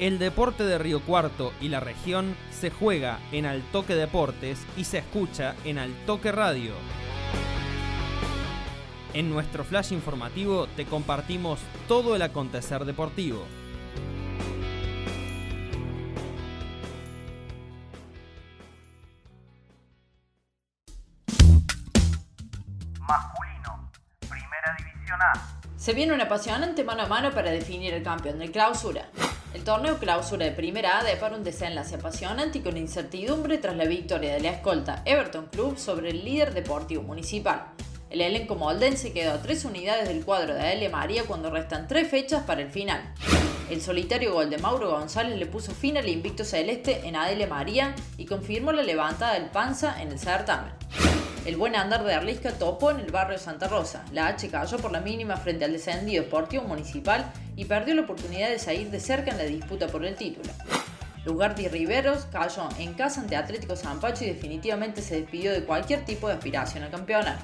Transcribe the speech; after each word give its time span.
El 0.00 0.18
deporte 0.18 0.64
de 0.64 0.76
Río 0.76 1.00
Cuarto 1.00 1.52
y 1.60 1.68
la 1.68 1.78
región 1.78 2.34
se 2.50 2.70
juega 2.70 3.20
en 3.30 3.46
Altoque 3.46 3.94
Deportes 3.94 4.66
y 4.76 4.82
se 4.84 4.98
escucha 4.98 5.54
en 5.64 5.78
Altoque 5.78 6.32
Radio. 6.32 6.72
En 9.12 9.30
nuestro 9.30 9.62
flash 9.62 9.92
informativo 9.92 10.66
te 10.74 10.84
compartimos 10.84 11.60
todo 11.86 12.16
el 12.16 12.22
acontecer 12.22 12.84
deportivo. 12.84 13.44
Masculino, 22.98 23.92
Primera 24.28 24.76
División 24.76 25.22
A. 25.22 25.60
Se 25.76 25.92
viene 25.92 26.14
un 26.14 26.20
apasionante 26.20 26.82
mano 26.82 27.04
a 27.04 27.06
mano 27.06 27.30
para 27.30 27.52
definir 27.52 27.94
el 27.94 28.02
campeón 28.02 28.40
de 28.40 28.50
clausura. 28.50 29.08
El 29.54 29.62
torneo 29.62 29.98
clausura 29.98 30.44
de 30.44 30.50
Primera 30.50 30.98
A 30.98 31.04
depara 31.04 31.36
un 31.36 31.44
desenlace 31.44 31.94
apasionante 31.94 32.58
y 32.58 32.60
con 32.60 32.76
incertidumbre 32.76 33.56
tras 33.58 33.76
la 33.76 33.84
victoria 33.84 34.34
de 34.34 34.40
la 34.40 34.50
escolta 34.50 35.02
Everton 35.04 35.46
Club 35.46 35.78
sobre 35.78 36.10
el 36.10 36.24
líder 36.24 36.52
deportivo 36.52 37.04
municipal. 37.04 37.66
El 38.10 38.20
elenco 38.20 38.56
moldense 38.56 39.12
quedó 39.12 39.32
a 39.32 39.42
tres 39.42 39.64
unidades 39.64 40.08
del 40.08 40.24
cuadro 40.24 40.54
de 40.54 40.60
Adelia 40.60 40.90
María 40.90 41.22
cuando 41.22 41.50
restan 41.50 41.86
tres 41.86 42.08
fechas 42.08 42.42
para 42.42 42.62
el 42.62 42.70
final. 42.70 43.14
El 43.70 43.80
solitario 43.80 44.34
gol 44.34 44.50
de 44.50 44.58
Mauro 44.58 44.90
González 44.90 45.38
le 45.38 45.46
puso 45.46 45.72
fin 45.72 45.96
al 45.96 46.08
invicto 46.08 46.44
celeste 46.44 47.06
en 47.06 47.14
Adelia 47.14 47.46
María 47.46 47.94
y 48.18 48.26
confirmó 48.26 48.72
la 48.72 48.82
levantada 48.82 49.34
del 49.34 49.50
Panza 49.50 50.02
en 50.02 50.10
el 50.10 50.18
certamen. 50.18 50.72
El 51.44 51.58
buen 51.58 51.76
andar 51.76 52.04
de 52.04 52.14
Arlisca 52.14 52.52
topó 52.52 52.90
en 52.90 53.00
el 53.00 53.12
barrio 53.12 53.36
Santa 53.36 53.68
Rosa. 53.68 54.02
La 54.12 54.28
H 54.28 54.48
cayó 54.48 54.78
por 54.78 54.92
la 54.92 55.00
mínima 55.00 55.36
frente 55.36 55.66
al 55.66 55.72
descendido 55.72 56.24
Deportivo 56.24 56.62
Municipal 56.64 57.30
y 57.54 57.66
perdió 57.66 57.94
la 57.94 58.00
oportunidad 58.00 58.48
de 58.48 58.58
salir 58.58 58.90
de 58.90 58.98
cerca 58.98 59.30
en 59.30 59.36
la 59.36 59.44
disputa 59.44 59.88
por 59.88 60.06
el 60.06 60.16
título. 60.16 60.50
Lugardi 61.26 61.68
Riveros 61.68 62.24
cayó 62.32 62.70
en 62.78 62.94
casa 62.94 63.20
ante 63.20 63.36
Atlético 63.36 63.76
Zampacho 63.76 64.24
y 64.24 64.28
definitivamente 64.28 65.02
se 65.02 65.20
despidió 65.20 65.52
de 65.52 65.64
cualquier 65.64 66.06
tipo 66.06 66.28
de 66.28 66.34
aspiración 66.34 66.82
a 66.82 66.90
campeonar. 66.90 67.36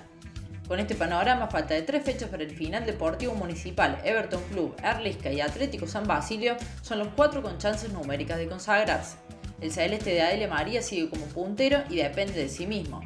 Con 0.67 0.81
este 0.81 0.95
panorama, 0.95 1.49
falta 1.49 1.75
de 1.75 1.83
tres 1.83 2.03
fechas 2.03 2.31
para 2.31 2.43
el 2.43 2.57
final 2.57 2.87
Deportivo 2.87 3.35
Municipal, 3.35 4.01
Everton 4.03 4.43
Club, 4.51 4.77
Erlisca 4.83 5.31
y 5.31 5.43
Atlético 5.43 5.87
San 5.87 6.07
Basilio 6.07 6.57
son 6.81 7.01
los 7.01 7.09
cuatro 7.09 7.43
con 7.43 7.59
chances 7.59 7.93
numéricas 7.93 8.39
de 8.39 8.49
consagrarse. 8.49 9.17
El 9.61 9.71
celeste 9.71 10.15
de 10.15 10.23
Adelia 10.23 10.49
María 10.49 10.81
sigue 10.81 11.11
como 11.11 11.27
puntero 11.27 11.83
y 11.91 11.97
depende 11.97 12.33
de 12.33 12.49
sí 12.49 12.67
mismo. 12.67 13.03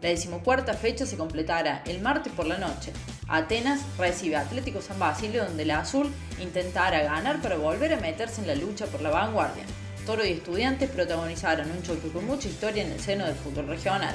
La 0.00 0.10
decimocuarta 0.10 0.74
fecha 0.74 1.06
se 1.06 1.16
completará 1.16 1.82
el 1.86 2.00
martes 2.00 2.32
por 2.32 2.46
la 2.46 2.56
noche. 2.56 2.92
Atenas 3.26 3.80
recibe 3.98 4.36
a 4.36 4.42
Atlético 4.42 4.80
San 4.80 4.98
Basilio 4.98 5.44
donde 5.44 5.64
el 5.64 5.72
azul 5.72 6.12
intentará 6.40 7.02
ganar 7.02 7.42
para 7.42 7.56
volver 7.56 7.92
a 7.92 8.00
meterse 8.00 8.40
en 8.40 8.46
la 8.46 8.54
lucha 8.54 8.86
por 8.86 9.02
la 9.02 9.10
vanguardia. 9.10 9.64
Toro 10.06 10.24
y 10.24 10.30
Estudiantes 10.30 10.88
protagonizaron 10.88 11.70
un 11.70 11.82
choque 11.82 12.08
con 12.10 12.26
mucha 12.26 12.48
historia 12.48 12.84
en 12.84 12.92
el 12.92 13.00
seno 13.00 13.26
del 13.26 13.34
fútbol 13.34 13.66
regional. 13.66 14.14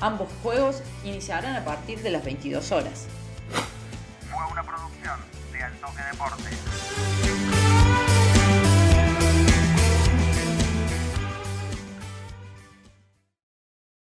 Ambos 0.00 0.28
juegos 0.42 0.82
iniciarán 1.04 1.56
a 1.56 1.64
partir 1.64 2.02
de 2.02 2.10
las 2.10 2.24
22 2.24 2.70
horas. 2.70 3.06